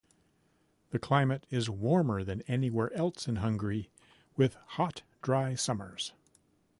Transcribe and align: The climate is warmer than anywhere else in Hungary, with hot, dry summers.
The 0.89 0.97
climate 0.97 1.45
is 1.51 1.69
warmer 1.69 2.23
than 2.23 2.41
anywhere 2.47 2.91
else 2.93 3.27
in 3.27 3.35
Hungary, 3.35 3.91
with 4.35 4.55
hot, 4.69 5.03
dry 5.21 5.53
summers. 5.53 6.13